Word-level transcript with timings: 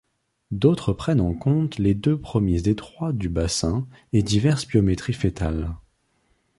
D'autres 0.49 0.93
prennent 0.93 1.21
en 1.21 1.35
compte 1.35 1.77
les 1.77 1.93
deux 1.93 2.19
premiers 2.19 2.59
détroits 2.59 3.13
du 3.13 3.29
bassin 3.29 3.85
et 4.13 4.23
diverses 4.23 4.67
biométries 4.67 5.13
fœtales. 5.13 5.75